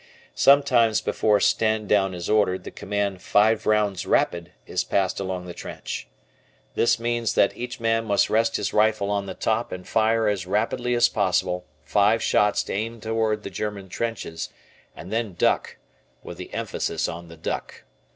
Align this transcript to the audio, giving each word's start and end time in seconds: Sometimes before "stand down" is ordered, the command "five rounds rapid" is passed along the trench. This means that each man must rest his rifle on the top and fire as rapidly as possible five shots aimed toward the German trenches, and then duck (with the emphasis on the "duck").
Sometimes 0.33 0.99
before 0.99 1.39
"stand 1.39 1.87
down" 1.87 2.15
is 2.15 2.27
ordered, 2.27 2.63
the 2.63 2.71
command 2.71 3.21
"five 3.21 3.67
rounds 3.67 4.07
rapid" 4.07 4.51
is 4.65 4.83
passed 4.83 5.19
along 5.19 5.45
the 5.45 5.53
trench. 5.53 6.07
This 6.73 6.99
means 6.99 7.35
that 7.35 7.55
each 7.55 7.79
man 7.79 8.05
must 8.05 8.27
rest 8.27 8.55
his 8.55 8.73
rifle 8.73 9.11
on 9.11 9.27
the 9.27 9.35
top 9.35 9.71
and 9.71 9.87
fire 9.87 10.27
as 10.27 10.47
rapidly 10.47 10.95
as 10.95 11.07
possible 11.07 11.67
five 11.83 12.23
shots 12.23 12.67
aimed 12.67 13.03
toward 13.03 13.43
the 13.43 13.51
German 13.51 13.89
trenches, 13.89 14.49
and 14.95 15.13
then 15.13 15.35
duck 15.35 15.77
(with 16.23 16.37
the 16.37 16.51
emphasis 16.51 17.07
on 17.07 17.27
the 17.27 17.37
"duck"). 17.37 17.83